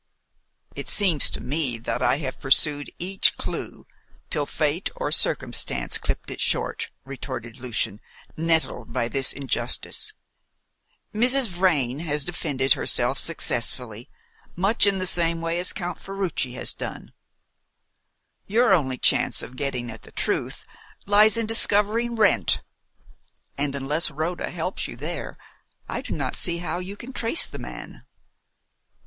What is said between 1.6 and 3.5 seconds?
that I have pursued each